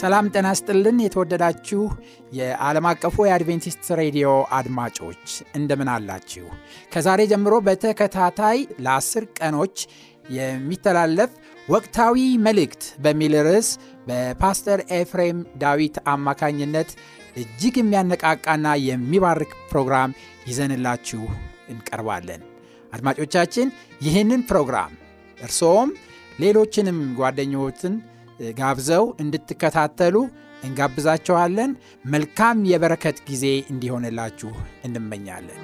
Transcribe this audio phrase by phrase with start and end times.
[0.00, 1.80] ሰላም ጤና ስጥልን። የተወደዳችሁ
[2.32, 4.28] የዓለም አቀፉ የአድቬንቲስት ሬዲዮ
[4.58, 5.24] አድማጮች
[5.58, 6.44] እንደምን አላችሁ?
[6.92, 9.76] ከዛሬ ጀምሮ በተከታታይ ለአስር ቀኖች
[10.36, 11.32] የሚተላለፍ
[11.68, 13.68] ወቅታዊ መልእክት በሚል ርዕስ
[14.08, 16.90] በፓስተር ኤፍሬም ዳዊት አማካኝነት
[17.36, 20.16] እጅግ የሚያነቃቃና የሚባርክ ፕሮግራም
[20.48, 21.22] ይዘንላችሁ
[21.68, 22.42] እንቀርባለን።
[22.92, 23.68] አድማጮቻችን
[24.00, 24.94] ይህንን ፕሮግራም
[25.38, 25.90] እርስዎም
[26.38, 27.94] ሌሎችንም ጓደኞትን
[28.58, 30.16] ጋብዘው እንድትከታተሉ
[30.64, 31.70] እንጋብዛችኋለን።
[32.06, 34.52] መልካም የበረከት ጊዜ እንዲሆንላችሁ
[34.84, 35.60] እንመኛለን።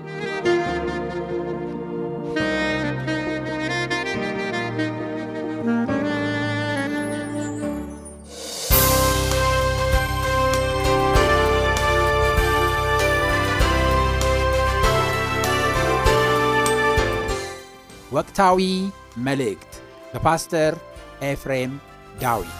[18.16, 18.60] ወቅታዊ
[19.26, 19.72] መልእክት
[20.12, 20.74] በፓስተር
[21.22, 21.72] ኤፍሬም
[22.20, 22.52] ዳዊት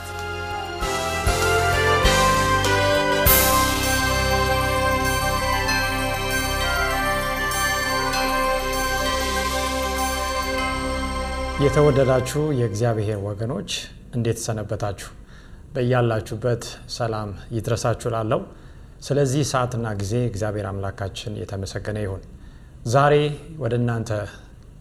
[11.60, 13.70] የተወደዳችሁ የእግዚአብሔር ወገኖች
[14.16, 15.08] እንዴት ሰነበታችሁ?
[15.74, 18.40] በያላችሁበት ሰላም ይድረሳችሁ ላለው
[19.00, 22.22] ስለዚህ ሰዓትና ጊዜ እግዚአብሔር አምላካችን የተመሰገነ ይሁን።
[22.88, 23.14] ዛሬ
[23.58, 24.10] ወደ እናንተ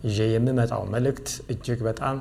[0.08, 2.18] ይዤ የምመጣው መልእክት እጅግ በጣም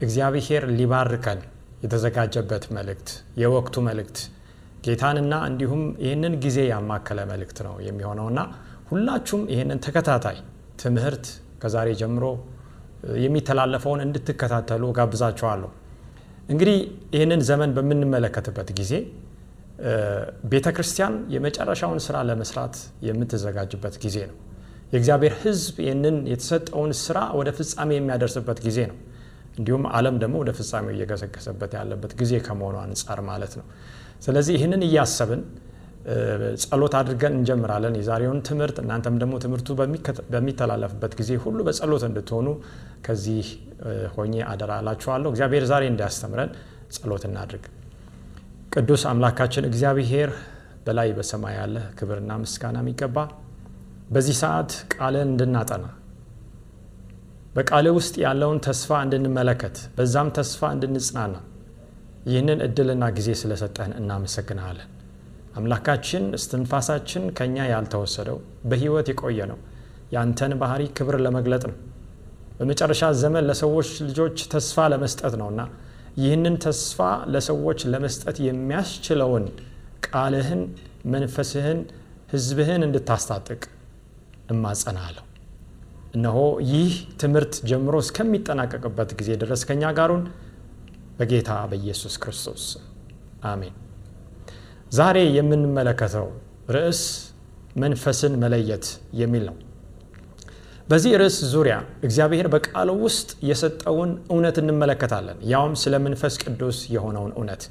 [0.00, 1.40] እግዚአብሔር ሊባርከን
[1.82, 3.08] የተዘጋጀበት መልእክት፣
[3.42, 4.18] የወቅቱ መልእክት
[4.84, 8.40] ጌታንና እንዲሁም ይህንን ጊዜ ያማከለ መልእክት ነው የሚሆነውና
[8.90, 10.38] ሁላችሁም ይህንን ተከታታይ
[10.82, 11.26] ትምህርት
[11.62, 12.24] ከዛሬ ጀምሮ
[13.24, 15.70] የሚተላለፈውን እንድትከታተሉ ጋብዛችኋለሁ።
[16.52, 16.76] እንግዲህ
[17.14, 18.92] ይህንን ዘመን በምንመለከትበት ጊዜ
[20.52, 22.76] ቤተ ክርስቲያን የመጨረሻውን ስራ ለመስራት
[23.08, 24.36] የምትዘጋጅበት ጊዜ ነው።
[24.92, 28.96] የእግዚአብሔር ሕዝብ ይህንን የተሰጠውን ስራ ወደ ፍጻሜ የሚያደርስበት ጊዜ ነው።
[29.58, 33.66] እንዲሁም ዓለም ደግሞ ወደ ፍጻሜው እየገሰገሰበት ያለበት ጊዜ ከመሆኑ አንጻር ማለት ነው።
[34.26, 35.42] ስለዚህ ይህንን እያሰብን
[36.62, 39.68] ጸሎት አድርገን እንጀምራለን የዛሬውን ትምህርት። እናንተም ደግሞ ትምህርቱ
[40.32, 42.46] በሚተላለፍበት ጊዜ ሁሉ በጸሎት እንድትሆኑ
[43.06, 43.48] ከዚህ
[44.14, 46.52] ሆኜ አደራ እላችኋለሁ። እግዚአብሔር ዛሬ እንዲያስተምረን
[46.96, 47.64] ጸሎት እናድርግ።
[48.72, 50.30] ቅዱስ አምላካችን እግዚአብሔር
[50.86, 53.16] በላይ በሰማይ ያለ ክብርና ምስጋና የሚገባ
[54.10, 55.86] በዚህ ሰዓት ቃልን እንድናጠና
[57.58, 61.36] በቃል ውስጥ ያለውን ተስፋ እንድንመለከት በዛም ተስፋ እንድንጽናና
[62.28, 64.88] ይህንን እድልና ጊዜ ስለሰጠህን እናመሰግናለን።
[65.58, 68.38] አምላካችን እስትንፋሳችን ከኛ ያልተወሰደው
[68.70, 69.58] በህይወት የቆየ ነው
[70.14, 71.76] ያንተን ባህሪ ክብር ለመግለጥ ነው።
[72.58, 75.60] በመጨረሻ ዘመን ለሰዎች ልጆች ተስፋ ለመስጠት ነውና
[76.22, 77.00] ይህንን ተስፋ
[77.34, 79.44] ለሰዎች ለመስጠት የሚያስችለውን
[80.06, 80.62] ቃልህን፣
[81.14, 81.80] መንፈስህን፣
[82.32, 83.62] ህዝብህን እንድታስታጥቅ
[84.50, 85.24] እማጸናለሁ።
[86.14, 86.38] እነሆ
[86.70, 90.22] ይህ ትምህርት ጀምሮ እስከሚጠናቀቅበት ጊዜ ድረስ ከኛ ጋሩን
[91.18, 92.64] በጌታ በኢየሱስ ክርስቶስ
[93.50, 93.74] አሜን።
[94.92, 96.28] ዛሬ የምንመለከተው
[96.76, 97.00] ርዕስ
[97.82, 98.86] መንፈስን መለየት
[99.20, 99.56] የሚል ነው።
[100.88, 101.74] በዚህ ርዕስ ዙሪያ
[102.06, 107.62] እግዚአብሔር በቃሉ ውስጥ የሰጠውን እውነት እንመለከታለን። ያውም ስለ መንፈስ ቅዱስ የሆነውን እውነት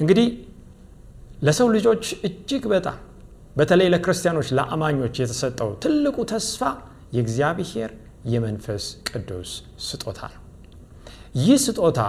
[0.00, 0.28] እንግዲህ
[1.46, 2.98] ለሰው ልጆች እጅግ በጣም
[3.56, 6.60] በተለይ ለክርስቲያኖች፣ ለአማኞች የተሰጠው ትልቁ ተስፋ
[7.12, 7.90] የእግዚአብሔር
[8.32, 9.50] የመንፈስ ቅዱስ
[9.86, 10.40] ስጦታ ነው።
[11.40, 12.00] ይህ ስጦታ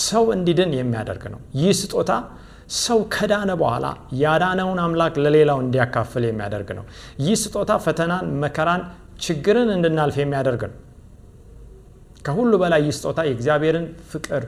[0.00, 2.12] ሰው እንዲድን የሚያደርግ ነው። ይህ ስጦታ
[2.78, 3.86] ሰው ከዳነ በኋላ
[4.22, 6.84] ያዳነውን አምላክ ለሌላው እንዲያካፍል የሚያደርግ ነው።
[7.24, 8.82] ይህ ስጦታ ፈተናን፣ መከራን፣
[9.24, 10.76] ችግርን እንድናልፍ የሚያደርግ ነው።
[12.24, 14.42] ከሁሉ በላይ ይህ ስጦታ የእግዚአብሔርን ፍቅር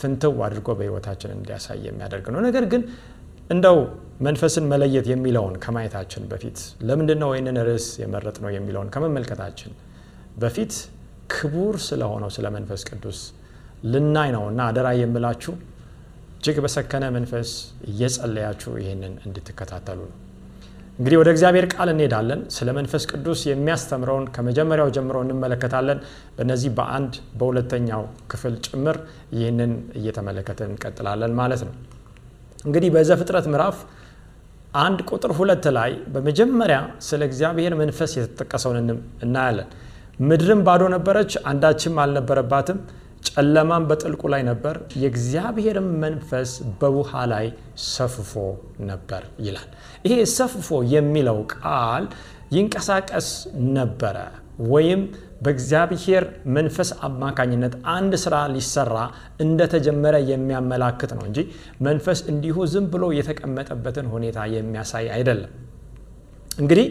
[0.00, 2.82] ፍንትው አድርጎ በሕይወታችን እንዲያሳይ የሚያደርግ ነው። ነገር ግን
[3.50, 3.78] እንደው
[4.26, 6.58] መንፈስን መለየት የሚለውን ከማየታችን በፊት
[6.88, 9.72] ለምንድን ነው ይህንን ርዕስ የመረጥ ነው የሚለውን ከመመልከታችን
[10.42, 10.72] በፊት
[11.34, 13.18] ክቡር ስለሆነው ስለ መንፈስ ቅዱስ
[13.92, 15.52] ልናይ ነው እና አደራ የምላችሁ
[16.36, 17.50] እጅግ በሰከነ መንፈስ
[17.90, 20.16] እየጸለያችሁ ይህንን እንድትከታተሉ ነው።
[20.98, 25.98] እንግዲህ ወደ እግዚአብሔር ቃል እንሄዳለን። ስለ መንፈስ ቅዱስ የሚያስተምረውን ከመጀመሪያው ጀምሮ እንመለከታለን።
[26.36, 28.02] በእነዚህ በአንድ በሁለተኛው
[28.32, 28.96] ክፍል ጭምር
[29.36, 31.74] ይህንን እየተመለከተ እንቀጥላለን ማለት ነው።
[32.60, 33.76] እንግዲህ በዘፍጥረት ምዕራፍ
[34.80, 38.78] አንድ ቁጥር ሁለት ላይ በመጀመሪያ ስለ እግዚአብሔር መንፈስ የተጠቀሰውን
[39.26, 39.68] እናያለን።
[40.22, 42.78] ምድርም ባዶ ነበረች፣ አንዳችም አልነበረባትም፣
[43.28, 47.46] ጨለማም በጥልቁ ላይ ነበር፣ የእግዚአብሔርም መንፈስ በውሃ ላይ
[47.88, 48.32] ሰፍፎ
[48.90, 49.68] ነበር ይላል።
[50.06, 52.06] ይሄ ሰፍፎ የሚለው ቃል
[52.56, 53.28] ይንቀሳቀስ
[53.76, 54.16] ነበረ
[54.70, 55.02] ወይም
[55.40, 56.24] በእግዚአብሔር
[56.56, 58.96] መንፈስ አማካኝነት አንድ ስራ ሊሰራ
[59.44, 61.38] እንደተጀመረ የሚያመላክት ነው እንጂ
[61.86, 65.52] መንፈስ እንዲሁ ዝም ብሎ የተቀመጠበትን ሁኔታ የሚያሳይ አይደለም።
[66.58, 66.88] እንግዲህ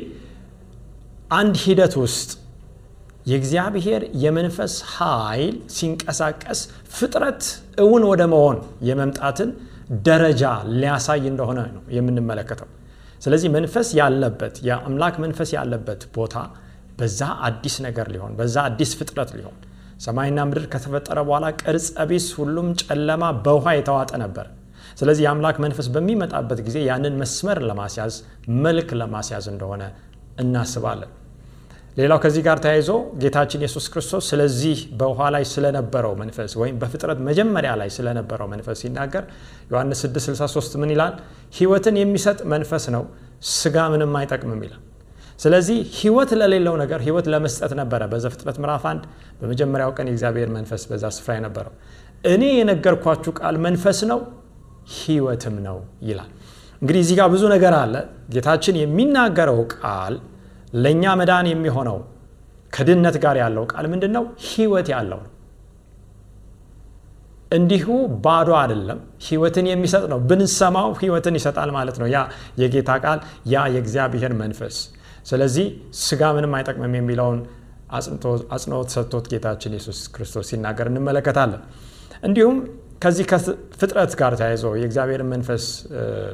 [1.31, 2.29] አንድ ሂደት ውስጥ
[3.25, 6.59] የእግዚአብሔር የመንፈስ ኃይል ሲንቀሳቀስ
[6.93, 7.43] ፍጥረት
[7.77, 8.57] እውን ወደ መሆን
[8.89, 9.49] የመምጣትን
[10.07, 10.43] ደረጃ
[10.73, 12.67] ሊያሳይ እንደሆነ ነው የምንመለከተው።
[13.21, 16.35] ስለዚህ መንፈስ ያለበት የአምላክ መንፈስ ያለበት ቦታ
[16.99, 19.57] በዛ አዲስ ነገር ሊሆን በዛ አዲስ ፍጥረት ሊሆን
[20.05, 24.45] ሰማይና ምድር ከተፈጠረ በኋላ ቅርጸ ቢስ ሁሉም ጨለማ በውሃ የተዋጠ ነበር።
[24.99, 28.15] ስለዚህ የአምላክ መንፈስ በሚመጣበት ጊዜ ያንን መስመር ለማስያዝ
[28.63, 29.83] መልክ ለማስያዝ እንደሆነ
[30.43, 31.11] እናስባለን።
[31.97, 32.89] ሌላው ከዚህ ጋር ተያይዞ
[33.21, 39.23] ጌታችን ኢየሱስ ክርስቶስ ስለዚህ በውሃ ላይ ስለነበረው መንፈስ ወይም በፍጥረት መጀመሪያ ላይ ስለነበረው መንፈስ ሲናገር
[39.71, 41.15] ዮሐንስ 663 ምን ይላል?
[41.57, 43.03] ሕይወትን የሚሰጥ መንፈስ ነው፣
[43.53, 44.83] ስጋ ምንም አይጠቅምም ይላል።
[45.39, 49.03] ስለዚህ ሕይወት ለሌለው ነገር ሕይወት ለመስጠት ነበረ በዘፍጥረት ምዕራፍ አንድ
[49.39, 51.73] በመጀመሪያው ቀን የእግዚአብሔር መንፈስ በዛ ስፍራ የነበረው።
[52.31, 54.19] እኔ የነገርኳችሁ ቃል መንፈስ ነው
[54.97, 55.77] ሕይወትም ነው
[56.07, 56.29] ይላል።
[56.81, 57.95] እንግዲህ እዚህ ጋር ብዙ ነገር አለ።
[58.33, 60.13] ጌታችን የሚናገረው ቃል
[60.75, 61.97] ለእኛ መዳን የሚሆነው
[62.73, 64.23] ከድነት ጋር ያለው ቃል ምንድን ነው?
[64.47, 65.31] ሕይወት ያለው ነው።
[67.51, 67.85] እንዲሁ
[68.25, 68.97] ባዶ አይደለም፣
[69.27, 72.19] ሕይወትን የሚሰጥ ነው። ብንሰማው ሕይወትን ይሰጣል ማለት ነው። ያ
[72.61, 74.75] የጌታ ቃል፣ ያ የእግዚአብሔር መንፈስ።
[75.25, 75.67] ስለዚህ
[76.01, 77.39] ስጋ ምንም አይጠቅምም የሚለውን
[78.55, 81.61] አጽንኦት ሰጥቶት ጌታችን ኢየሱስ ክርስቶስ ሲናገር እንመለከታለን።
[82.23, 82.57] እንዲሁም
[83.03, 85.65] ከዚህ ከፍጥረት ጋር ተያይዞ የእግዚአብሔር መንፈስ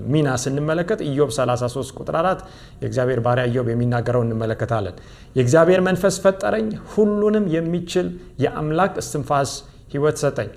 [0.08, 2.42] ሚና ስንመለከት ኢዮብ 33 ቁጥር 4
[2.82, 4.96] የእግዚአብሔር ባሪያ ኢዮብ የሚናገረው እንመለከታለን።
[5.36, 8.08] የእግዚአብሔር መንፈስ ፈጠረኝ፣ ሁሉንም የሚችል
[8.46, 9.52] የአምላክ እስትንፋስ
[9.94, 10.50] ሕይወት ሰጠኝ።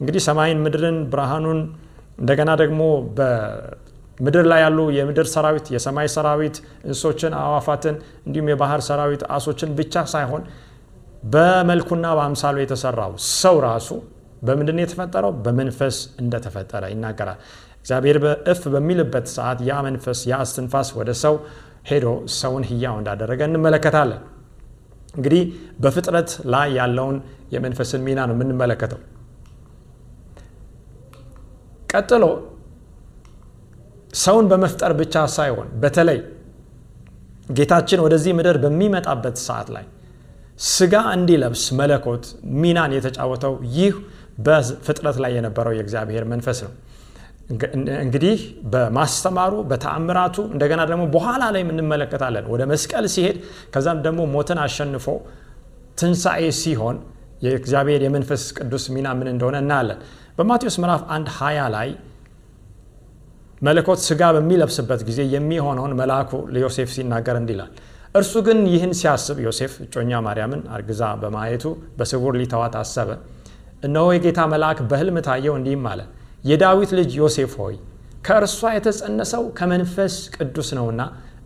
[0.00, 1.60] እንግዲህ ሰማይን፣ ምድርን፣ ብርሃኑን
[2.18, 2.80] እንደገና ደግሞ
[4.18, 7.96] በምድር ላይ ያሉ የምድር ሰራዊት፣ የሰማይ ሰራዊት፣ እንስሶችን፣ አዋፋትን
[8.26, 10.42] እንዲሁም የባህር ሰራዊት አሶችን ብቻ ሳይሆን
[11.32, 13.88] በመልኩና በአምሳሉ የተሰራው ሰው ራሱ
[14.42, 15.32] በምንድን የተፈጠረው?
[15.44, 17.38] በመንፈስ እንደተፈጠረ ይናገራል።
[17.80, 21.34] እግዚአብሔር በእፍ በሚልበት ሰዓት ያ መንፈስ ያ እስትንፋስ ወደ ሰው
[21.90, 24.22] ሄዶ ሰውን ሕያው እንዳደረገ እንመለከታለን።
[25.14, 25.42] እንግዲህ
[25.82, 27.16] በፍጥረት ላይ ያለውን
[27.54, 29.00] የመንፈስን ሚና ነው የምንመለከተው።
[31.90, 32.24] ቀጥሎ
[34.16, 36.18] ሰውን በመፍጠር ብቻ ሳይሆን በተለይ
[37.56, 39.84] ጌታችን ወደዚህ ምድር በሚመጣበት ሰዓት ላይ
[40.68, 42.24] ስጋ እንዲለብስ መለኮት
[42.60, 43.94] ሚናን የተጫወተው ይህ
[44.46, 46.72] በፍጥረት ላይ የነበረው የእግዚአብሔር መንፈስ ነው።
[48.00, 48.38] እንግዲህ
[48.72, 53.36] በማስተማሩ በተአምራቱ እንደገና ደግሞ በኋላ ላይ እንመለከታለን ወደ መስቀል ሲሄድ
[53.74, 55.06] ከዛም ደግሞ ሞትን አሸንፎ
[56.00, 56.96] ትንሣኤ ሲሆን
[57.44, 60.00] የእግዚአብሔር የመንፈስ ቅዱስ ሚና ምን እንደሆነ እናያለን።
[60.38, 61.88] በማቴዎስ ምዕራፍ አንድ ሀያ ላይ
[63.62, 67.70] መለኮት ስጋ በሚለብስበት ጊዜ የሚሆነውን መልአኩ ለዮሴፍ ሲናገር እንዲላል
[68.14, 71.64] እርሱ ግን ይህን ሲያስብ ዮሴፍ እጮኛ ማርያምን አርግዛ በማየቱ
[71.98, 73.10] በስውር ሊተዋት አሰበ።
[73.86, 76.00] እነሆ የጌታ መልአክ በሕልም ታየው፣ እንዲህም አለ፣
[76.44, 77.74] የዳዊት ልጅ ዮሴፍ ሆይ
[78.26, 81.02] ከእርሷ የተጸነሰው ከመንፈስ ቅዱስ ነውና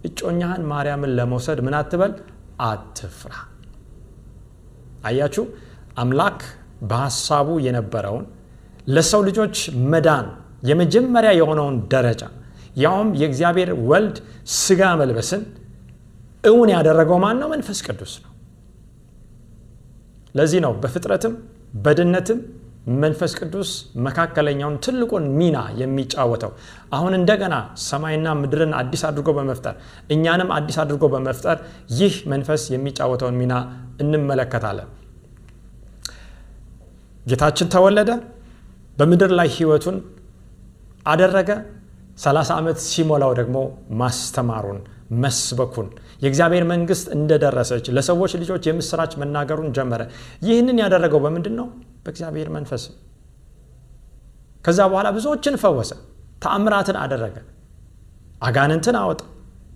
[0.08, 2.12] እጮኛህን ማርያምን ለመውሰድ ምን አትበል፣
[2.66, 3.32] አትፍራ።
[5.04, 5.44] አያችሁ፣
[5.96, 6.40] አምላክ
[6.90, 8.24] በሐሳቡ የነበረውን
[8.88, 9.56] ለሰው ልጆች
[9.92, 10.26] መዳን
[10.62, 12.22] የመጀመሪያ የሆነውን ደረጃ
[12.76, 14.16] ያውም የእግዚአብሔር ወልድ
[14.56, 15.42] ስጋ መልበስን
[16.44, 17.48] እውን ያደረገው ማን ነው?
[17.54, 18.30] መንፈስ ቅዱስ ነው።
[20.34, 21.32] ለዚህ ነው በፍጥረትም
[21.84, 22.38] በድነትም
[22.94, 23.70] መንፈስ ቅዱስ
[24.04, 26.52] መካከለኛውን ትልቁን ሚና የሚጫወተው።
[26.92, 27.54] አሁን እንደገና
[27.88, 29.74] ሰማይና ምድርን አዲስ አድርጎ በመፍጠር
[30.14, 31.58] እኛንም አዲስ አድርጎ በመፍጠር
[31.98, 33.54] ይህ መንፈስ የሚጫወተውን ሚና
[34.02, 34.88] እንመለከታለን።
[37.26, 38.10] ጌታችን ተወለደ፣
[38.96, 39.98] በምድር ላይ ህይወቱን
[41.10, 41.50] አደረገ።
[42.18, 43.56] 30 ዓመት ሲሞላው ደግሞ
[44.00, 44.78] ማስተማሩን
[45.22, 45.86] መስበኩን
[46.22, 50.02] የእግዚአብሔር መንግስት እንደደረሰች ለሰዎች ልጆች የምስራች መናገሩን ጀመረ።
[50.46, 51.66] ይህንን ያደረገው በምንድን ነው?
[52.04, 52.82] በእግዚአብሔር መንፈስ።
[54.64, 55.90] ከዛ በኋላ ብዙዎችን ፈወሰ፣
[56.42, 57.36] ተአምራትን አደረገ፣
[58.42, 59.20] አጋንንትን አወጣ፣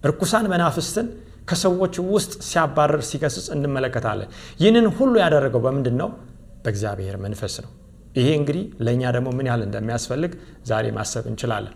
[0.04, 1.06] እርኩሳን መናፍስትን
[1.48, 4.28] ከሰዎች ውስጥ ሲያባረር ሲገስጽ እንመለከታለን።
[4.60, 6.10] ይህንን ሁሉ ያደረገው በምንድን ነው?
[6.64, 7.70] በእግዚአብሔር መንፈስ ነው።
[8.14, 10.33] ይሄ እንግዲህ ለእኛ ደግሞ ምን ያህል እንደሚያስፈልግ
[10.68, 11.75] ዛሬ ማሰብ እንችላለን።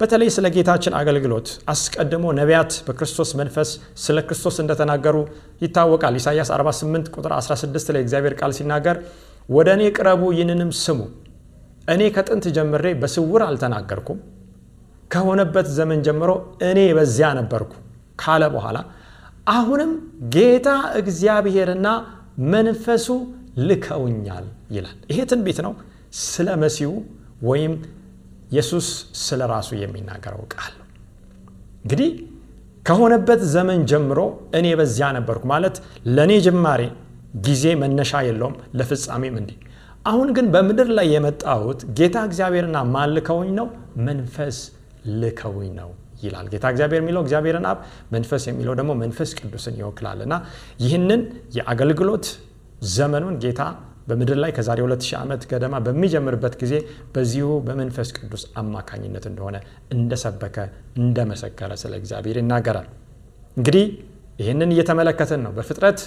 [0.00, 3.70] በተለይ ስለ ጌታችን አገልግሎት አስቀድሞ ነቢያት በክርስቶስ መንፈስ
[4.04, 5.16] ስለ ክርስቶስ እንደተናገሩ
[5.62, 8.98] ይታወቃል። ኢሳይያስ 48 ቁጥር 16 ላይ እግዚአብሔር ቃል ሲናገር
[9.48, 11.00] ወደ እኔ ቅረቡ፣ ይህንንም ስሙ፣
[11.88, 14.18] እኔ ከጥንት ጀምሬ በስውር አልተናገርኩም፣
[15.10, 16.30] ከሆነበት ዘመን ጀምሮ
[16.68, 17.72] እኔ በዚያ ነበርኩ
[18.18, 18.78] ካለ በኋላ
[19.52, 19.90] አሁንም
[20.34, 20.68] ጌታ
[21.00, 21.88] እግዚአብሔርና
[22.54, 23.06] መንፈሱ
[23.66, 25.72] ልከውኛል ይላል። ይሄ ትንቢት ነው።
[26.24, 26.90] ስለ መሲሁ
[27.48, 27.72] ወይም
[28.50, 28.86] ኢየሱስ
[29.24, 30.74] ስለ ራሱ የሚናገረው ቃል
[31.84, 32.10] እንግዲህ
[32.86, 34.18] ከሆነበት ዘመን ጀምሮ
[34.58, 35.76] እኔ በዚያ ነበርኩ ማለት
[36.16, 36.82] ለእኔ ጅማሬ
[37.46, 39.56] ጊዜ መነሻ የለውም፣ ለፍጻሜም እንዲህ።
[40.06, 43.66] አሁን ግን በምድር ላይ የመጣሁት ጌታ እግዚአብሔርና ማን ልከውኝ ነው?
[44.08, 44.58] መንፈስ
[45.20, 45.90] ልከውኝ ነው
[46.22, 47.78] ይላል። ጌታ እግዚአብሔር የሚለው እግዚአብሔርን አብ፣
[48.14, 50.34] መንፈስ የሚለው ደግሞ መንፈስ ቅዱስን ይወክላል እና
[50.84, 51.22] ይህንን
[51.56, 52.26] የአገልግሎት
[52.94, 53.60] ዘመኑን ጌታ
[54.06, 56.74] በምድር ላይ ከዛሬ 2000 ዓመት ገደማ በሚጀምርበት ጊዜ
[57.14, 59.56] በዚሁ በመንፈስ ቅዱስ አማካኝነት እንደሆነ
[59.96, 60.56] እንደሰበከ
[61.00, 62.88] እንደመሰከረ ስለ እግዚአብሔር ይናገራል።
[63.56, 63.84] እንግዲህ
[64.38, 66.00] ይህንን እየተመለከትን ነው በፍጥረት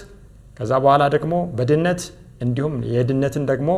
[0.58, 2.00] ከዛ በኋላ ደግሞ በድነት
[2.44, 3.70] እንዲሁም የድነትን ደግሞ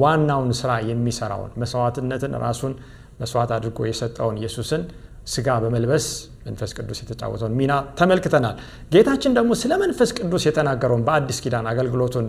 [0.00, 2.72] ዋናውን ስራ የሚሰራውን መስዋዕትነትን ራሱን
[3.20, 4.82] መስዋዕት አድርጎ የሰጠውን ኢየሱስን
[5.26, 6.04] ስጋ በመልበስ
[6.46, 8.56] መንፈስ ቅዱስ የተጫወተውን ሚና ተመልክተናል።
[8.92, 12.26] ጌታችን ደግሞ ስለ መንፈስ ቅዱስ የተናገረውን በአዲስ ኪዳን አገልግሎቱን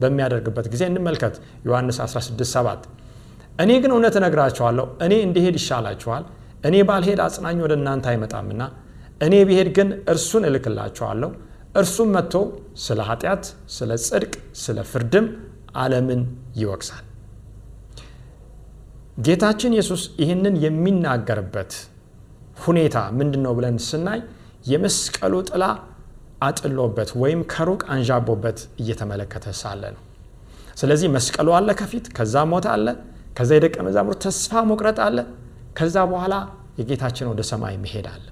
[0.00, 1.34] በሚያደርግበት ጊዜ እንመልከት።
[1.66, 2.84] ዮሐንስ 16፥7
[3.62, 6.24] እኔ ግን እውነት እነግራችኋለሁ፣ እኔ እንዲሄድ ይሻላችኋል።
[6.64, 8.62] እኔ ባልሄድ አጽናኝ ወደ እናንተ አይመጣምና
[9.20, 11.30] እኔ ብሄድ ግን እርሱን እልክላችኋለሁ።
[11.76, 12.34] እርሱም መጥቶ
[12.84, 15.26] ስለ ኃጢአት፣ ስለ ጽድቅ፣ ስለ ፍርድም
[15.76, 16.22] ዓለምን
[16.60, 17.04] ይወቅሳል።
[19.26, 21.72] ጌታችን ኢየሱስ ይህንን የሚናገርበት
[22.64, 24.20] ሁኔታ ምንድን ነው ብለን ስናይ
[24.70, 25.64] የመስቀሉ ጥላ
[26.40, 30.02] አጥሎበት ወይም ከሩቅ አንዣቦበት እየተመለከተ ሳለ ነው።
[30.80, 32.86] ስለዚህ መስቀሉ አለ ከፊት፣ ከዛ ሞት አለ፣
[33.38, 35.18] ከዛ የደቀ መዛሙርት ተስፋ መቁረጥ አለ፣
[35.78, 36.34] ከዛ በኋላ
[36.78, 38.24] የጌታችን ወደ ሰማይ መሄድ አለ።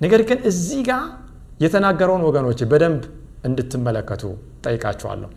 [0.00, 1.02] ነገር ግን እዚህ ጋር
[1.60, 3.02] የተናገረውን ወገኖች በደንብ
[3.44, 4.22] እንድትመለከቱ
[4.64, 5.30] ጠይቃችኋለሁ።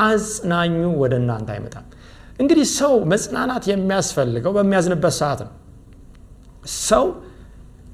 [0.00, 1.86] አጽናኙ ወደ እናንተ አይመጣም።
[2.38, 5.52] እንግዲህ ሰው መጽናናት የሚያስፈልገው በሚያዝንበት ሰዓት ነው።
[6.88, 7.04] ሰው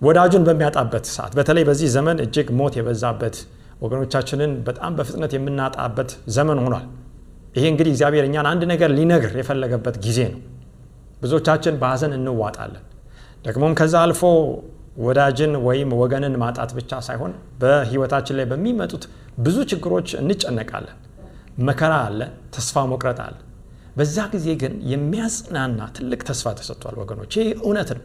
[0.00, 3.36] ወዳጁን በሚያጣበት ሰዓት፣ በተለይ በዚህ ዘመን እጅግ ሞት የበዛበት
[3.82, 6.86] ወገኖቻችንን በጣም በፍጥነት የምናጣበት ዘመን ሆኗል።
[7.54, 10.40] ይሄ እንግዲህ እግዚአብሔር እኛን አንድ ነገር ሊነግር የፈለገበት ጊዜ ነው።
[11.22, 12.84] ብዙዎቻችን በሀዘን እንዋጣለን።
[13.44, 14.22] ደግሞም ከዛ አልፎ
[15.00, 19.04] ወዳጅን ወይም ወገንን ማጣት ብቻ ሳይሆን በሕይወታችን ላይ በሚመጡት
[19.38, 20.96] ብዙ ችግሮች እንጨነቃለን።
[21.68, 22.20] መከራ አለ፣
[22.54, 23.36] ተስፋ መቁረጥ አለ።
[23.96, 28.04] በዛ ጊዜ ግን የሚያጽናና ትልቅ ተስፋ ተሰጥቷል ወገኖች። ይህ እውነት ነው፣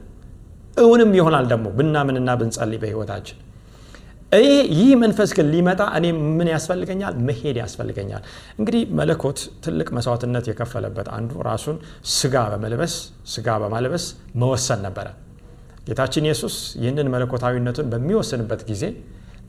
[0.77, 3.38] እውንም ይሆናል ደግሞ ብናምንና ብንጸልይ በሕይወታችን።
[4.74, 6.05] ይህ መንፈስ ግን ሊመጣ እኔ
[6.38, 7.13] ምን ያስፈልገኛል?
[7.27, 8.24] መሄድ ያስፈልገኛል።
[8.60, 11.77] እንግዲህ መለኮት ትልቅ መስዋዕትነት የከፈለበት አንዱ ራሱን
[12.15, 12.94] ስጋ በመልበስ
[13.34, 14.05] ስጋ በማልበስ
[14.41, 15.08] መወሰን ነበረ።
[15.88, 18.84] ጌታችን ኢየሱስ ይህንን መለኮታዊነቱን በሚወስንበት ጊዜ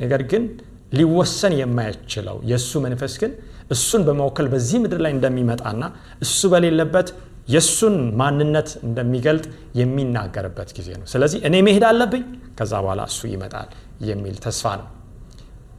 [0.02, 0.44] ነገር ግን
[0.92, 3.32] ሊወሰን የማይችለው የእሱ መንፈስ ግን
[3.70, 5.82] እሱን በመወከል በዚህ ምድር ላይ እንደሚመጣና
[6.22, 7.08] እሱ በሌለበት
[7.46, 9.44] የእሱን ማንነት እንደሚገልጥ
[9.80, 12.24] የሚናገርበት ጊዜ ነው። ስለዚህ እኔ መሄድ አለብኝ፣
[12.58, 13.68] ከዛ በኋላ እሱ ይመጣል
[14.08, 14.88] የሚል ተስፋ ነው።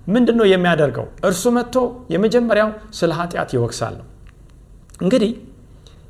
[0.07, 1.07] ምንድን ነው የሚያደርገው?
[1.27, 1.75] እርሱ መጥቶ
[2.13, 4.05] የመጀመሪያው ስለ ኃጢአት ይወቅሳል ነው።
[5.01, 5.31] እንግዲህ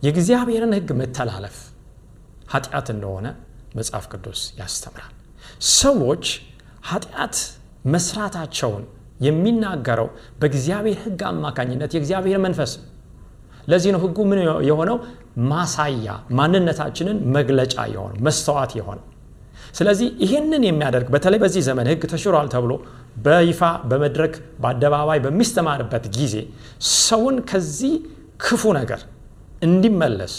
[0.05, 1.55] የእግዚአብሔርን ሕግ መተላለፍ
[2.53, 3.27] ኃጢአት እንደሆነ
[3.75, 5.13] መጽሐፍ ቅዱስ ያስተምራል።
[5.77, 6.25] ሰዎች
[6.89, 7.35] ኃጢአት
[7.93, 8.83] መስራታቸውን
[9.21, 10.07] የሚናገረው
[10.39, 12.71] በእግዚአብሔር ሕግ አማካኝነት የእግዚአብሔር መንፈስ
[13.67, 14.97] ለዚህ ነው ሕጉ ምን የሆነው
[15.49, 16.07] ማሳያ
[16.37, 19.05] ማንነታችንን መግለጫ የሆነው መስተዋት የሆነው።
[19.77, 22.73] ስለዚህ ይህንን የሚያደርግ በተለይ በዚህ ዘመን ሕግ ተሽሯል ተብሎ
[23.25, 24.33] በይፋ በመድረክ
[24.63, 26.35] በአደባባይ በሚስተማርበት ጊዜ
[26.99, 27.93] ሰውን ከዚህ
[28.43, 29.01] ክፉ ነገር
[29.61, 30.33] እንዲመለስ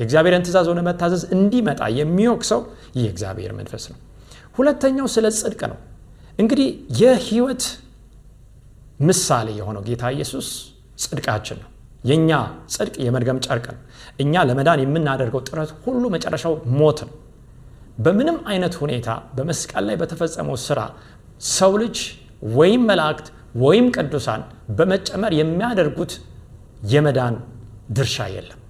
[0.00, 2.60] የእግዚአብሔርን ትእዛዝ ሆነ መታዘዝ እንዲመጣ የሚወቅሰው
[2.96, 3.98] ይህ የእግዚአብሔር መንፈስ ነው።
[4.58, 5.78] ሁለተኛው ስለ ጽድቅ ነው።
[6.38, 6.68] እንግዲህ
[7.00, 7.64] የህይወት
[9.00, 10.48] ምሳሌ የሆነው ጌታ ኢየሱስ
[11.02, 11.70] ጽድቃችን ነው።
[12.06, 12.30] የእኛ
[12.74, 13.80] ጽድቅ የመድገም ጨርቅ ነው።
[14.20, 17.14] እኛ ለመዳን የምናደርገው ጥረት ሁሉ መጨረሻው ሞት ነው።
[17.98, 20.80] በምንም አይነት ሁኔታ በመስቀል ላይ በተፈጸመው ስራ
[21.52, 21.98] ሰው ልጅ
[22.56, 23.26] ወይም መላእክት
[23.62, 24.42] ወይም ቅዱሳን
[24.78, 26.12] በመጨመር የሚያደርጉት
[26.92, 27.34] የመዳን
[27.96, 28.60] ድርሻ የለም።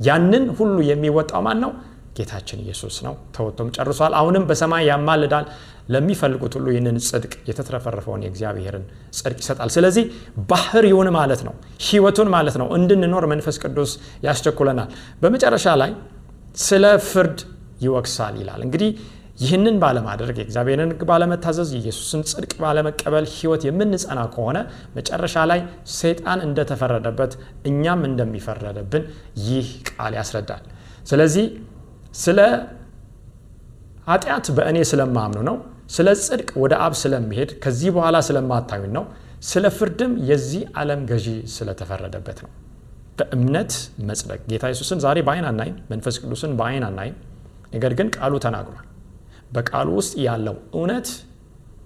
[0.00, 1.70] ያንን ሁሉ የሚወጣው ማን ነው?
[2.16, 5.46] ጌታችን ኢየሱስ ነው። ተወጥቶም ጨርሷል። አሁንም በሰማይ ያማልዳል።
[5.94, 8.84] ለሚፈልጉት ሁሉ ይህንን ጽድቅ የተትረፈረፈውን የእግዚአብሔርን
[9.18, 10.04] ጽድቅ ይሰጣል። ስለዚህ
[10.50, 11.54] ባህሪውን ማለት ነው፣
[11.86, 13.92] ህይወቱን ማለት ነው እንድንኖር መንፈስ ቅዱስ
[14.26, 14.90] ያስቸኩለናል።
[15.22, 15.92] በመጨረሻ ላይ
[16.64, 17.40] ስለ ፍርድ
[17.80, 18.90] ይወቅሳል ይላል። እንግዲህ
[19.40, 24.58] ይህንን ባለማድረግ የእግዚአብሔርን ሕግ ባለመታዘዝ የኢየሱስን ጽድቅ ባለመቀበል ህይወት የምንጸና ከሆነ
[24.96, 25.60] መጨረሻ ላይ
[25.94, 27.32] ሰይጣን እንደተፈረደበት
[27.70, 29.04] እኛም እንደሚፈረደብን
[29.46, 30.64] ይህ ቃል ያስረዳል።
[31.06, 31.46] ስለዚህ
[32.14, 32.38] ስለ
[34.06, 35.56] ኃጢአት በእኔ ስለማምኑ ነው።
[35.90, 39.04] ስለ ጽድቅ ወደ አብ ስለሚሄድ ከዚህ በኋላ ስለማታዩን ነው።
[39.42, 42.50] ስለ ፍርድም የዚህ ዓለም ገዢ ስለተፈረደበት ነው።
[43.18, 43.72] በእምነት
[44.08, 47.16] መጽደቅ ጌታ ኢየሱስን ዛሬ በአይን አናይም። መንፈስ ቅዱስን በአይን አናይም።
[47.74, 48.86] ነገር ግን ቃሉ ተናግሯል።
[49.52, 51.08] በቃሉ ውስጥ ያለው እውነት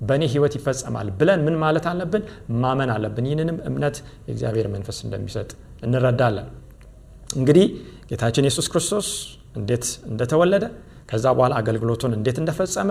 [0.01, 2.23] በእኔ ህይወት ይፈጸማል ብለን ምን ማለት አለብን?
[2.63, 5.51] ማመን አለብን። ይህንንም እምነት የእግዚአብሔር መንፈስ እንደሚሰጥ
[5.87, 6.49] እንረዳለን።
[7.37, 7.67] እንግዲህ
[8.11, 9.09] ጌታችን ኢየሱስ ክርስቶስ
[9.55, 10.65] እንዴት እንደተወለደ
[11.11, 12.91] ከዛ በኋላ አገልግሎቱን እንዴት እንደፈጸመ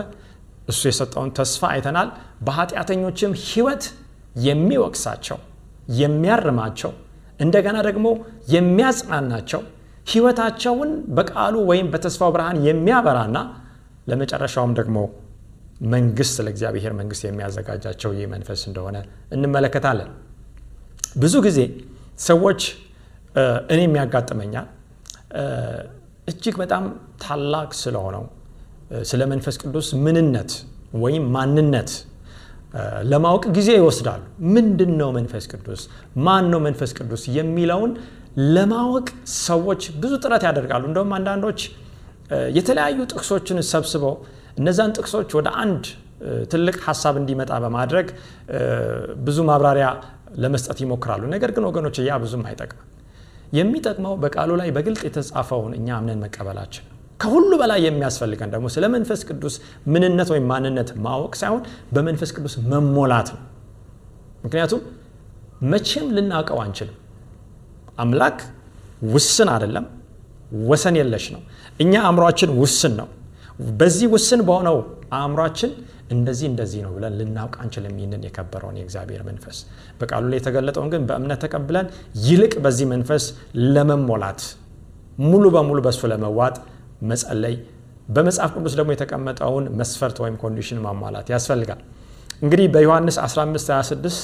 [0.68, 2.10] እሱ የሰጠውን ተስፋ አይተናል።
[2.48, 3.84] በኃጢአተኞችም ህይወት
[4.48, 5.40] የሚወቅሳቸው
[6.02, 6.92] የሚያርማቸው
[7.40, 8.08] እንደገና ደግሞ
[8.56, 9.62] የሚያጽናናቸው
[10.08, 13.38] ህይወታቸውን በቃሉ ወይም በተስፋው ብርሃን የሚያበራና
[14.10, 14.98] ለመጨረሻውም ደግሞ
[15.94, 18.98] መንግስት ለእግዚአብሔር መንግስት የሚያዘጋጃቸው ይህ መንፈስ እንደሆነ
[19.36, 20.10] እንመለከታለን።
[21.18, 21.60] ብዙ ጊዜ
[22.28, 22.62] ሰዎች
[23.74, 24.68] እኔ የሚያጋጥመኛል
[26.28, 26.84] እጅግ በጣም
[27.24, 28.24] ታላቅ ስለሆነው
[29.10, 30.52] ስለ መንፈስ ቅዱስ ምንነት
[31.04, 31.92] ወይም ማንነት
[33.12, 34.22] ለማወቅ ጊዜ ይወስዳሉ።
[34.54, 35.82] ምንድን ነው መንፈስ ቅዱስ?
[36.26, 37.24] ማን ነው መንፈስ ቅዱስ?
[37.38, 37.92] የሚለውን
[38.56, 39.08] ለማወቅ
[39.44, 41.60] ሰዎች ብዙ ጥረት ያደርጋሉ። እንደውም አንዳንዶች
[42.58, 44.16] የተለያዩ ጥቅሶችን ሰብስበው
[44.60, 45.84] እነዛን ጥቅሶች ወደ አንድ
[46.52, 48.08] ትልቅ ሀሳብ እንዲመጣ በማድረግ
[49.26, 49.88] ብዙ ማብራሪያ
[50.44, 52.90] ለመስጠት ይሞክራሉ። ነገር ግን ወገኖች ያ ብዙም አይጠቅምም።
[53.54, 56.86] የሚጠቅመው በቃሉ ላይ በግልጥ የተጻፈውን እኛ አምነን መቀበላችን
[57.20, 59.56] ከሁሉ በላይ የሚያስፈልገን ደግሞ ስለ መንፈስ ቅዱስ
[59.94, 61.62] ምንነት ወይም ማንነት ማወቅ ሳይሆን
[61.94, 63.42] በመንፈስ ቅዱስ መሞላት ነው።
[64.46, 64.82] ምክንያቱም
[65.72, 66.98] መቼም ልናውቀው አንችልም።
[67.98, 68.40] አምላክ
[69.14, 69.86] ውስን አይደለም፣
[70.70, 71.42] ወሰን የለሽ ነው።
[71.80, 73.08] እኛ አእምሯችን ውስን ነው።
[73.80, 74.78] በዚህ ውስን በሆነው
[75.18, 75.72] አእምሯችን
[76.14, 79.58] እንደዚህ እንደዚህ ነው ብለን ልናውቅ አንችልም። ይህንን የከበረውን የእግዚአብሔር መንፈስ
[80.00, 81.88] በቃሉ ላይ የተገለጠውን ግን በእምነት ተቀብለን
[82.26, 83.26] ይልቅ በዚህ መንፈስ
[83.70, 84.42] ለመሞላት
[85.24, 86.56] ሙሉ በሙሉ በእሱ ለመዋጥ
[87.10, 87.56] መጸለይ፣
[88.10, 91.82] በመጽሐፍ ቅዱስ ደግሞ የተቀመጠውን መስፈርት ወይም condition ማሟላት ያስፈልጋል።
[92.42, 94.24] እንግዲህ በዮሐንስ 15 26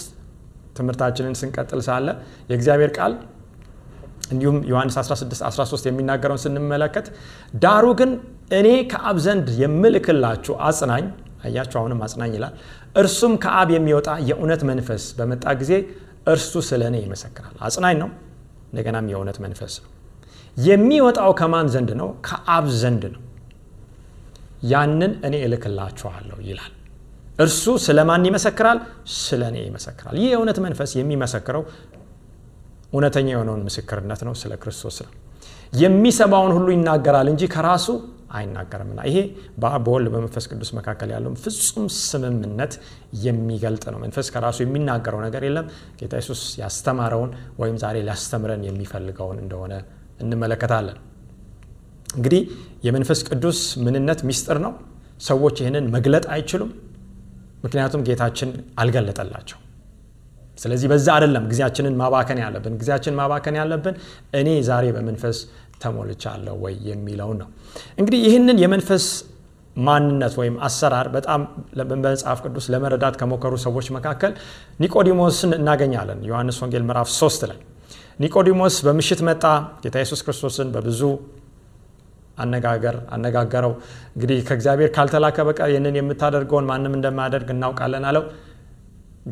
[0.78, 2.08] ትምህርታችንን ስንቀጥል ሳለ
[2.50, 3.14] የእግዚአብሔር ቃል
[4.32, 7.08] እንዲሁም ዮሐንስ 16 13 የሚናገረውን ስንመለከት
[7.64, 8.12] ዳሩ ግን
[8.58, 11.06] እኔ ከአብ ዘንድ የምልክላችሁ አጽናኝ
[11.40, 12.54] አያችሁ፣ አሁንም አጽናኝ ይላል።
[13.02, 15.72] እርሱም ከአብ የሚወጣ የእውነት መንፈስ በመጣ ጊዜ
[16.28, 18.10] እርሱ ስለ እኔ ይመሰክራል። አጽናኝ ነው፣
[18.70, 19.90] እንደገናም የእውነት መንፈስ ነው።
[20.58, 22.10] የሚወጣው ከማን ዘንድ ነው?
[22.28, 23.22] ከአብ ዘንድ ነው።
[24.72, 26.74] ያንን እኔ እልክላችኋለሁ ይላል።
[27.40, 28.80] እርሱ ስለ ማን ይመሰክራል?
[29.20, 31.64] ስለ እኔ ይመሰክራል። ይህ የእውነት መንፈስ የሚመሰክረው
[32.94, 35.12] እውነተኛ የሆነውን ምስክርነት ነው፣ ስለ ክርስቶስ ነው።
[35.74, 37.88] የሚሰማውን ሁሉ ይናገራል እንጂ ከራሱ
[38.30, 39.18] አይናገርምና ይሄ
[39.62, 42.74] በአብ በወልድ በመንፈስ ቅዱስ መካከል ያለውን ፍጹም ስምምነት
[43.24, 45.68] የሚገልጥ ነው። መንፈስ ከራሱ የሚናገረው ነገር የለም።
[46.00, 49.74] ጌታ ኢየሱስ ያስተማረውን ወይም ዛሬ ሊያስተምረን የሚፈልገውን እንደሆነ
[50.20, 51.00] እንመለከታለን።
[52.16, 52.44] እንግዲህ
[52.84, 54.74] የመንፈስ ቅዱስ ምንነት ሚስጥር ነው።
[55.22, 56.70] ሰዎች ይህንን መግለጥ አይችሉም፣
[57.64, 59.58] ምክንያቱም ጌታችን አልገለጠላቸው።
[60.58, 63.96] ስለዚህ በዛ አይደለም ጊዜያችንን ማባከን ያለብን። ጊዜያችን ማባከን ያለብን
[64.40, 65.38] እኔ ዛሬ በመንፈስ
[65.82, 67.50] ተሞልቻለሁ ወይ የሚለውን ነው።
[68.00, 69.06] እንግዲህ ይህንን የመንፈስ
[69.80, 71.42] ማንነት ወይም አሰራር በጣም
[71.90, 74.32] በመጽሐፍ ቅዱስ ለመረዳት ከሞከሩ ሰዎች መካከል
[74.82, 77.60] ኒቆዲሞስን እናገኛለን። ዮሐንስ ወንጌል ምዕራፍ 3 ላይ
[78.20, 79.44] ኒቆዲሞስ በምሽት መጣ፣
[79.84, 81.02] ጌታ ኢየሱስ ክርስቶስን በብዙ
[82.38, 83.74] አነጋገር አነጋገረው።
[84.16, 88.24] እንግዲህ ከእግዚአብሔር ካልተላከ በቀር ይህንን የምታደርገውን ማንም እንደማያደርግ እናውቃለን አለው።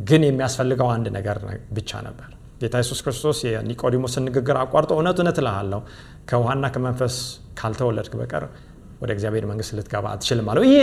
[0.07, 1.37] ግን የሚያስፈልገው አንድ ነገር
[1.77, 2.29] ብቻ ነበር።
[2.61, 5.79] ጌታ ኢየሱስ ክርስቶስ የኒቆዲሞስን ንግግር አቋርጦ እውነት እውነት እልሃለሁ
[6.27, 7.15] ከውሃና ከመንፈስ
[7.59, 8.43] ካልተወለድክ በቀር
[9.01, 10.79] ወደ እግዚአብሔር መንግስት ልትገባ አትችልም አለው። ይህ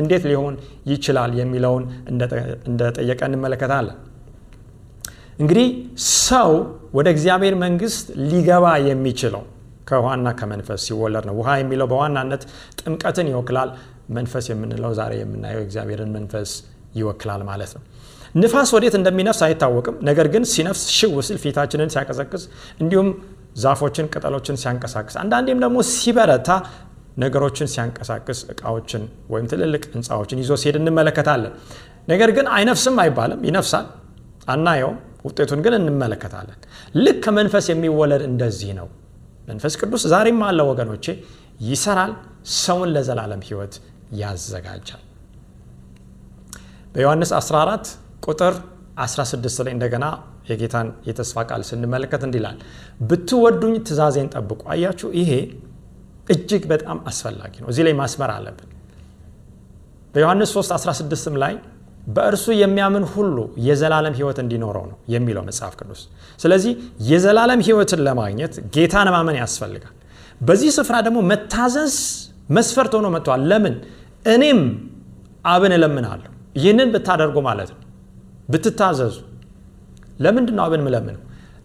[0.00, 0.54] እንዴት ሊሆን
[0.90, 1.84] ይችላል የሚለውን
[2.68, 3.96] እንደጠየቀ እንመለከታለን።
[5.38, 5.66] እንግዲህ
[6.22, 6.50] ሰው
[6.98, 9.42] ወደ እግዚአብሔር መንግስት ሊገባ የሚችለው
[9.88, 12.42] ከውሃና ከመንፈስ ሲወለድ ነው። ውሃ የሚለው በዋናነት
[12.80, 13.70] ጥምቀትን ይወክላል።
[14.16, 16.50] መንፈስ የምንለው ዛሬ የምናየው የእግዚአብሔርን መንፈስ
[16.98, 17.82] ይወክላል ማለት ነው።
[18.34, 22.42] ንፋስ ወዴት እንደሚነፍስ አይታወቅም። ነገር ግን ሲነፍስ ሽው ሲል ፊታችንን ሲያቀዘቅዝ፣
[22.82, 23.08] እንዲሁም
[23.58, 26.48] ዛፎችን ቅጠሎችን ሲያንቀሳቅስ፣ አንዳንዴም ደግሞ ሲበረታ
[27.22, 31.54] ነገሮችን ሲያንቀሳቅስ እቃዎችን ወይም ትልልቅ ህንፃዎችን ይዞ ሲሄድ እንመለከታለን።
[32.08, 33.86] ነገር ግን አይነፍስም አይባልም። ይነፍሳል፣
[34.48, 36.58] አናየውም። ውጤቱን ግን እንመለከታለን።
[36.98, 38.88] ልክ ከመንፈስ የሚወለድ እንደዚህ ነው።
[39.48, 41.06] መንፈስ ቅዱስ ዛሬም አለ ወገኖቼ፣
[41.68, 42.12] ይሰራል፣
[42.58, 43.74] ሰውን ለዘላለም ህይወት
[44.20, 45.02] ያዘጋጃል።
[46.92, 47.88] በዮሐንስ 14
[48.26, 48.54] ቁጥር
[49.02, 50.04] 16 ላይ እንደገና
[50.48, 52.56] የጌታን የተስፋ ቃል ስንመለከት እንዲላል
[53.08, 55.32] ብትወዱኝ ትእዛዜን ጠብቁ። አያችሁ፣ ይሄ
[56.28, 58.70] እጅግ በጣም አስፈላጊ ነው። እዚህ ላይ ማስመር አለብን።
[60.14, 61.54] በዮሐንስ 3 16ም ላይ
[62.08, 66.00] በእርሱ የሚያምን ሁሉ የዘላለም ህይወት እንዲኖረው ነው የሚለው መጽሐፍ ቅዱስ።
[66.40, 66.72] ስለዚህ
[67.08, 69.94] የዘላለም ህይወትን ለማግኘት ጌታን ማመን ያስፈልጋል።
[70.40, 71.94] በዚህ ስፍራ ደግሞ መታዘዝ
[72.56, 73.74] መስፈርት ሆኖ መጥቷል። ለምን?
[74.26, 74.60] እኔም
[75.44, 77.80] አብን እለምናለሁ ይህንን ብታደርጉ ማለት ነው
[78.52, 79.16] ብትታዘዙ።
[80.18, 81.22] ለምንድን ነው አብን ምለምነው?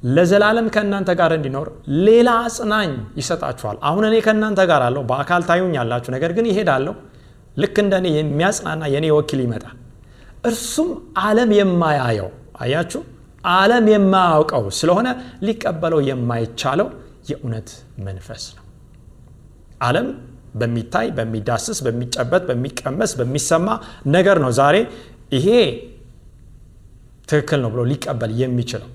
[0.07, 1.67] ለዘላለም ከእናንተ ጋር እንዲኖር
[2.07, 2.89] ሌላ አጽናኝ
[3.19, 6.93] ይሰጣችኋል። አሁን እኔ ከእናንተ ጋር አለሁ፣ በአካል ታዩኝ ያላችሁ፣ ነገር ግን ይሄዳለሁ።
[7.57, 9.75] ልክ እንደ እኔ የሚያጽናና የእኔ ወኪል ይመጣል።
[10.45, 10.89] እርሱም
[11.21, 13.01] ዓለም የማያየው አያችሁ፣
[13.53, 15.07] ዓለም የማያውቀው ስለሆነ
[15.47, 16.87] ሊቀበለው የማይቻለው
[17.29, 17.69] የእውነት
[18.07, 18.63] መንፈስ ነው።
[19.81, 20.07] ዓለም
[20.55, 23.67] በሚታይ በሚዳስስ፣ በሚጨበት፣ በሚቀመስ፣ በሚሰማ
[24.07, 24.75] ነገር ነው ዛሬ
[25.31, 25.47] ይሄ
[27.27, 28.89] ትክክል ነው ብሎ ሊቀበል የሚችለው።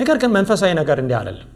[0.00, 1.48] ነገር ግን መንፈሳዊ ነገር እንዲህ አይደለም።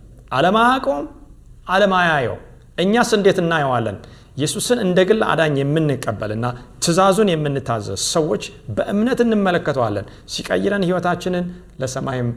[1.69, 2.37] ዓለም አያየው።
[2.79, 3.97] እኛስ እንዴት እናየዋለን?
[4.37, 6.47] ኢየሱስን እንደ ግል አዳኝ የምንቀበልና
[6.83, 8.43] ትእዛዙን የምንታዘዝ ሰዎች
[8.77, 11.45] በእምነት እንመለከተዋለን፣ ሲቀይረን ሕይወታችንን
[11.81, 12.31] ለሰማይም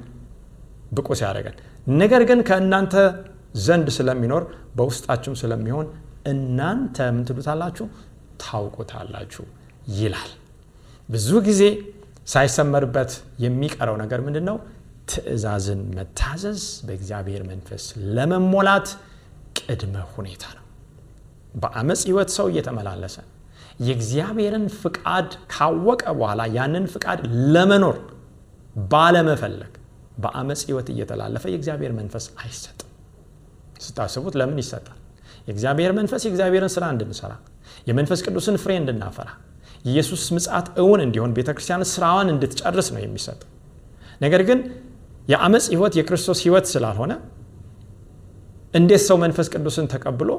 [0.92, 1.56] ብቁ ሲያደርገን።
[2.02, 2.94] ነገር ግን ከእናንተ
[3.66, 4.44] ዘንድ ስለሚኖር
[4.78, 5.88] በውስጣችሁም ስለሚሆን
[6.32, 7.24] እናንተ ምን?
[8.44, 9.44] ታውቁታላችሁ
[9.98, 10.32] ይላል።
[11.10, 11.62] ብዙ ጊዜ
[12.28, 13.12] ሳይሰመርበት
[13.44, 14.58] የሚቀረው ነገር ምንድን ነው?
[15.12, 17.84] ትእዛዝን መታዘዝ በእግዚአብሔር መንፈስ
[18.16, 18.88] ለመሞላት
[19.60, 20.64] ቅድመ ሁኔታ ነው።
[21.56, 23.16] በአመፅ ህይወት ሰው እየተመላለሰ
[23.86, 27.20] የእግዚአብሔርን ፍቃድ ካወቀ በኋላ ያንን ፍቃድ
[27.54, 27.98] ለመኖር
[28.92, 29.74] ባለመፈለግ
[30.24, 32.90] በአመፅ ህይወት እየተላለፈ የእግዚአብሔር መንፈስ አይሰጥም።
[33.86, 34.98] ስታስቡት ለምን ይሰጣል?
[35.48, 37.34] የእግዚአብሔር መንፈስ የእግዚአብሔርን ስራ እንድንሰራ
[37.88, 39.30] የመንፈስ ቅዱስን ፍሬ እንድናፈራ
[39.86, 43.50] የኢየሱስ ምጽአት እውን እንዲሆን ቤተ ክርስቲያን ስራዋን እንድትጨርስ ነው የሚሰጠው።
[44.22, 44.60] ነገር ግን
[45.28, 47.14] የአመፅ ህይወት የክርስቶስ ህይወት ስላልሆነ
[48.74, 50.32] እንዴት ሰው መንፈስ ቅዱስን ተቀብሎ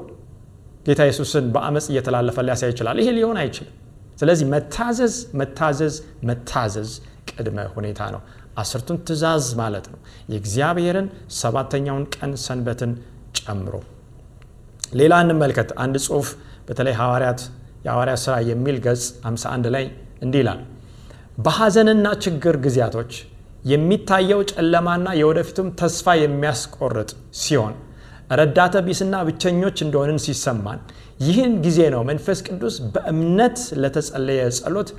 [0.87, 2.97] ጌታ ኢየሱስን በአመፅ እየተላለፈ ሊያሳይ ይችላል?
[3.03, 3.75] ይሄ ሊሆን አይችልም።
[4.19, 5.95] ስለዚህ መታዘዝ መታዘዝ
[6.29, 6.91] መታዘዝ
[7.31, 8.21] ቅድመ ሁኔታ ነው።
[8.59, 9.99] አስርቱን ትእዛዝ ማለት ነው።
[10.33, 11.09] የእግዚአብሔርን
[11.41, 12.93] ሰባተኛውን ቀን ሰንበትን
[13.39, 13.75] ጨምሮ
[14.93, 16.29] ሌላ እንመልከት። አንድ ጽሁፍ
[16.69, 17.41] በተለይ ሐዋርያት
[17.89, 19.85] የሐዋርያት ሥራ የሚል ገጽ 51 ላይ
[20.25, 20.61] እንዲህ ይላል።
[21.45, 23.13] በሐዘንና ችግር ጊዜያቶች
[23.65, 27.75] የሚታየው ጨለማና የወደፊቱም ተስፋ የሚያስቆርጥ ሲሆን
[28.39, 30.81] ረዳተ ቢስና ብቸኞች እንደሆንን ሲሰማን
[31.27, 34.91] ይህን ጊዜ ነው መንፈስ ቅዱስ በእምነት ለተጸለየ ጸሎት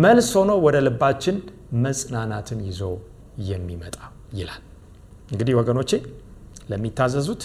[0.00, 1.36] መልስ ሆኖ ወደ ልባችን
[1.84, 2.82] መጽናናትን ይዞ
[3.50, 3.98] የሚመጣ
[4.38, 4.62] ይላል።
[5.32, 5.90] እንግዲህ ወገኖቼ
[6.70, 7.44] ለሚታዘዙት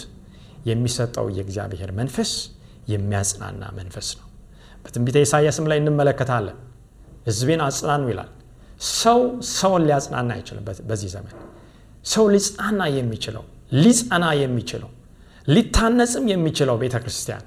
[0.70, 2.32] የሚሰጠው የእግዚአብሔር መንፈስ
[2.94, 4.25] የሚያጽናና መንፈስ ነው።
[4.86, 6.58] በትንቢተ ኢሳያስም ላይ እንመለከታለን።
[7.28, 8.30] ሕዝቤን አጽናኑ ይላል።
[8.94, 9.20] ሰው
[9.54, 11.34] ሰውን ሊያጽናና አይችልም። በዚህ ዘመን
[12.06, 13.44] ሰው ሊጽናና የሚችለው
[13.78, 14.90] ሊጸና የሚችለው
[15.48, 17.44] ሊታነጽም የሚችለው ቤተ ክርስቲያን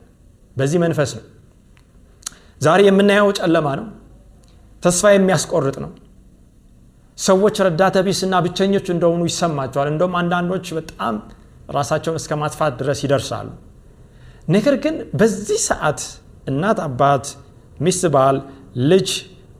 [0.56, 1.24] በዚህ መንፈስ ነው።
[2.60, 3.86] ዛሬ የምናየው ጨለማ ነው።
[4.82, 5.90] ተስፋ የሚያስቆርጥ ነው።
[7.18, 11.14] ሰዎች ረዳተ ቢስና ብቸኞች እንደሆኑ ይሰማቸዋል። እንደውም አንዳንዶች በጣም
[11.76, 13.48] ራሳቸውን እስከ ማጥፋት ድረስ ይደርሳሉ።
[14.48, 16.00] ነገር ግን በዚህ ሰዓት
[16.48, 17.24] እናት፣ አባት፣
[17.80, 18.36] ሚስት፣ ባል፣
[18.90, 19.08] ልጅ፣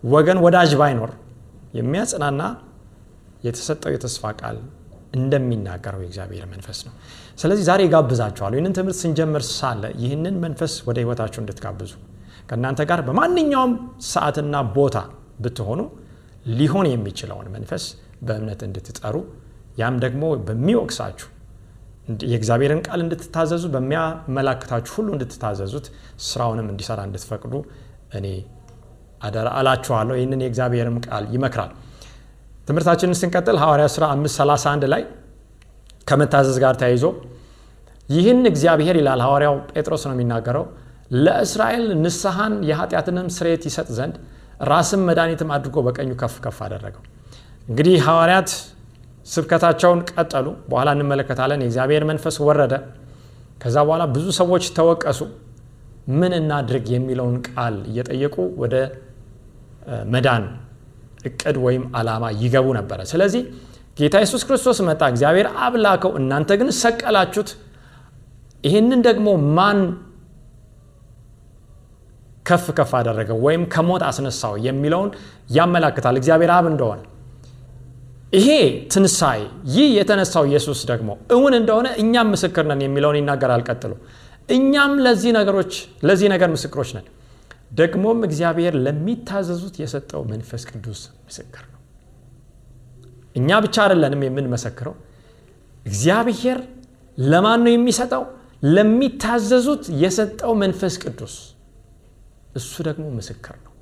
[0.05, 1.13] ወገን፣ ወዳጅ ባይኖር
[1.79, 2.43] የሚያጽናና
[3.47, 4.57] የተሰጠው የተስፋ ቃል
[5.19, 6.95] እንደሚናገረው የእግዚአብሔር መንፈስ ነው።
[7.39, 11.93] ስለዚህ ዛሬ ጋብዛችኋለሁ። ይህንን ትምህርት ስንጀምር ሳለ ይህንን መንፈስ ወደ ህይወታችሁ እንድትጋብዙ
[12.49, 13.73] ከእናንተ ጋር በማንኛውም
[14.09, 14.97] ሰዓትና ቦታ
[15.41, 15.81] ብትሆኑ
[16.59, 17.85] ሊሆን የሚችለውን መንፈስ
[18.23, 19.17] በእምነት እንድትጠሩ
[19.79, 21.29] ያም ደግሞ በሚወቅሳችሁ
[22.27, 25.87] የእግዚአብሔርን ቃል እንድትታዘዙ በሚያመላክታችሁ ሁሉ እንድትታዘዙት
[26.27, 27.55] ስራውንም እንዲሰራ እንድትፈቅዱ
[28.19, 28.27] እኔ
[29.21, 31.71] አደራ እላችኋለሁ። ይህንን የእግዚአብሔርም ቃል ይመክራል።
[32.69, 35.03] ትምህርታችንን ስንቀጥል ሐዋርያ ሥራ 531 ላይ
[36.07, 37.05] ከመታዘዝ ጋር ተያይዞ
[38.09, 40.65] ይህን እግዚአብሔር ይላል ሐዋርያው ጴጥሮስ ነው የሚናገረው
[41.19, 44.15] ለእስራኤል ንስሐን የኃጢአትንም ስርየት ይሰጥ ዘንድ
[44.71, 47.03] ራስም መድኃኒትም አድርጎ በቀኙ ከፍ ከፍ አደረገው።
[47.69, 48.51] እንግዲህ ሐዋርያት
[49.29, 52.75] ስብከታቸውን ቀጠሉ። በኋላ እንመለከታለን። የእግዚአብሔር መንፈስ ወረደ።
[53.63, 55.21] ከዛ በኋላ ብዙ ሰዎች ተወቀሱ።
[56.19, 58.75] ምን እናድርግ የሚለውን ቃል እየጠየቁ ወደ
[60.13, 60.45] መዳን
[61.29, 63.43] እቅድ ወይም ዓላማ ይገቡ ነበረ። ስለዚህ
[63.99, 67.51] ጌታ ኢየሱስ ክርስቶስ መጣ፣ እግዚአብሔር አብ ላከው፣ እናንተ ግን ሰቀላችሁት።
[68.65, 69.79] ይህንን ደግሞ ማን
[72.47, 75.11] ከፍ ከፍ አደረገው ወይም ከሞት አስነሳው የሚለውን
[75.57, 77.01] ያመላክታል፣ እግዚአብሔር አብ እንደሆነ።
[78.33, 78.49] ይሄ
[78.93, 79.41] ትንሣኤ
[79.75, 83.93] ይህ የተነሳው ኢየሱስ ደግሞ እውን እንደሆነ እኛም ምስክር ነን የሚለውን ይናገራል። ቀጥሎ
[84.49, 85.73] እኛም ለዚህ ነገሮች
[86.09, 87.07] ለዚህ ነገር ምስክሮች ነን።
[87.73, 91.81] ደግሞም እግዚአብሔር ለሚታዘዙት የሰጠው መንፈስ ቅዱስ ምስክር ነው።
[93.37, 94.95] እኛ ብቻ አይደለንም የምንመሰክረው።
[95.87, 96.59] እግዚአብሔር
[97.19, 98.23] ለማን ነው የሚሰጠው?
[98.69, 101.35] ለሚታዘዙት የሰጠው መንፈስ ቅዱስ
[102.57, 103.73] እሱ ደግሞ ምስክር ነው።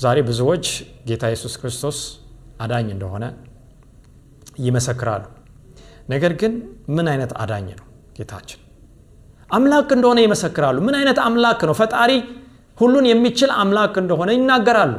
[0.00, 0.66] ዛሬ ብዙዎች
[1.08, 1.98] ጌታ ኢየሱስ ክርስቶስ
[2.64, 3.24] አዳኝ እንደሆነ
[4.64, 5.24] ይመሰክራሉ።
[6.12, 6.52] ነገር ግን
[6.96, 7.86] ምን አይነት አዳኝ ነው
[8.18, 8.60] ጌታችን?
[9.50, 11.74] አምላክ እንደሆነ ይመሰክራሉ። ምን አይነት አምላክ ነው?
[11.80, 12.10] ፈጣሪ
[12.78, 14.94] ሁሉን የሚችል አምላክ እንደሆነ ይናገራሉ።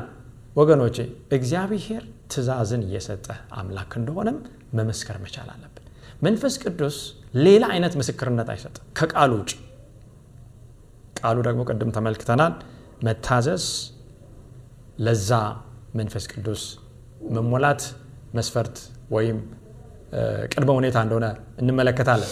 [0.55, 0.97] ወገኖቼ
[1.37, 3.25] እግዚአብሔር ትእዛዝን እየሰጠ
[3.55, 4.37] አምላክ እንደሆነም
[4.77, 5.81] መመስከር መቻል አለብን።
[6.23, 6.97] መንፈስ ቅዱስ
[7.45, 9.51] ሌላ አይነት ምስክርነት አይሰጥም ከቃሉ ውጭ።
[11.19, 12.53] ቃሉ ደግሞ ቅድም ተመልክተናል፣
[13.05, 13.65] መታዘዝ
[14.99, 15.29] ለዛ
[15.95, 16.63] መንፈስ ቅዱስ
[17.33, 17.81] መሞላት
[18.33, 18.75] መስፈርት
[19.11, 19.37] ወይም
[20.53, 21.25] ቅድመ ሁኔታ እንደሆነ
[21.59, 22.31] እንመለከታለን።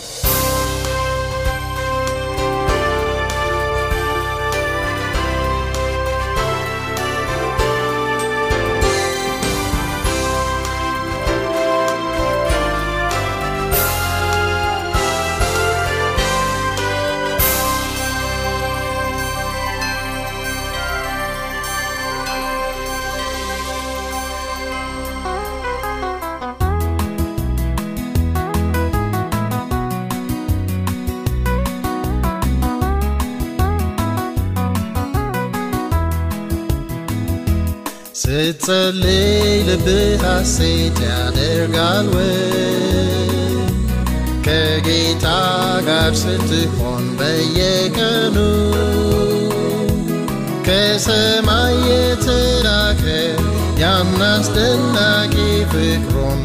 [54.04, 55.34] ያን አስደናቂ
[55.72, 56.40] ፍቅሩን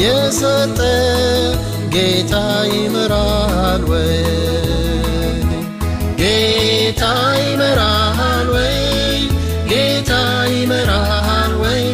[0.00, 0.78] የሰጠ
[1.94, 2.32] ጌታ
[2.70, 4.08] ይምራል ወይ?
[6.20, 7.02] ጌታ
[7.42, 8.80] ይምራል ወይ?
[9.70, 10.12] ጌታ
[10.54, 11.84] ይምራል ወይ?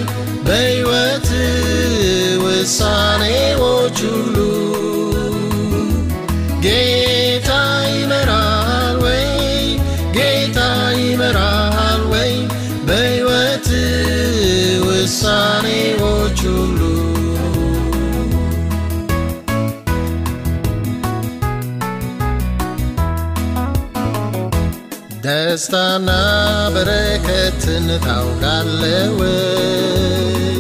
[0.47, 1.29] በሕይወት
[2.45, 4.37] ውሳኔዎች ሁሉ
[6.65, 7.20] ጌታ
[25.51, 26.11] ደስታና
[26.75, 30.59] በረከትን ታውቃለህ ወይ?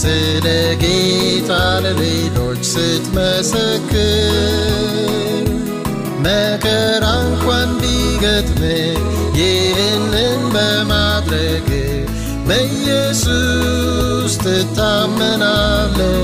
[0.00, 0.46] ስለ
[0.80, 1.50] ጌታ
[1.84, 4.24] ለሌሎች ስትመሰክር
[6.24, 8.62] መከራ እንኳን ቢገጥም
[9.40, 11.68] ይህንን በማድረግ
[12.48, 16.18] በኢየሱስ ትታመናለህ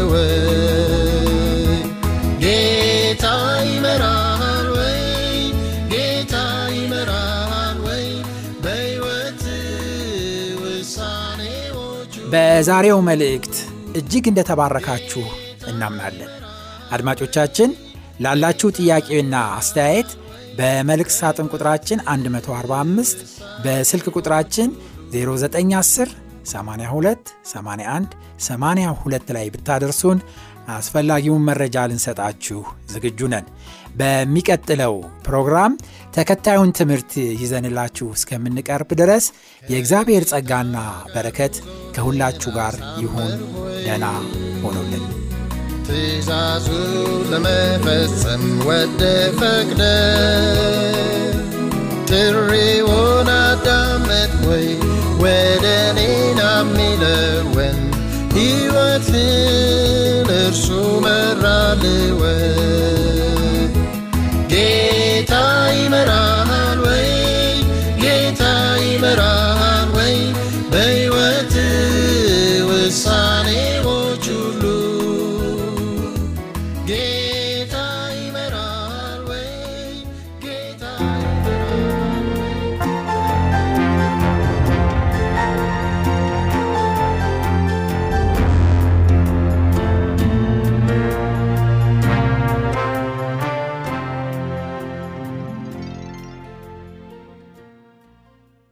[12.33, 13.55] በዛሬው መልእክት
[13.99, 15.23] እጅግ እንደተባረካችሁ
[15.71, 16.31] እናምናለን።
[16.93, 17.71] አድማጮቻችን
[18.21, 20.11] ላላችሁ ጥያቄና አስተያየት
[20.59, 23.23] በመልእክት ሳጥን ቁጥራችን 145
[23.64, 24.71] በስልክ ቁጥራችን
[25.14, 26.14] 0910
[26.53, 30.19] 82 81 82 ላይ ብታደርሱን
[30.75, 32.61] አስፈላጊውን መረጃ ልንሰጣችሁ
[32.93, 33.47] ዝግጁ ነን።
[34.01, 34.95] በሚቀጥለው
[35.27, 35.73] ፕሮግራም
[36.12, 39.25] ተከታዩን ትምህርት ይዘንላችሁ እስከምንቀርብ ድረስ
[39.62, 40.77] የእግዚአብሔር ጸጋና
[41.12, 41.55] በረከት
[41.97, 43.33] ከሁላችሁ ጋር ይሁን።
[43.87, 44.07] ደና
[44.62, 45.05] ሆኖልን
[45.88, 46.66] ትእዛዙ
[47.31, 49.03] ለመፈጸም ወደ
[49.38, 49.83] ፈቅደ
[52.11, 54.66] ጥሪውን አዳመጥ ወይ
[55.23, 57.79] ወደ እኔና የሚለውን
[58.35, 59.29] ሕይወትን
[60.38, 60.66] እርሱ
[61.05, 61.83] መራል
[62.21, 62.44] ወይ